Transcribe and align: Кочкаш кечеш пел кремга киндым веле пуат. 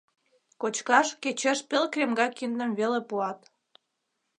Кочкаш 0.61 1.07
кечеш 1.23 1.59
пел 1.69 1.83
кремга 1.93 2.27
киндым 2.37 2.71
веле 2.79 2.99
пуат. 3.09 3.39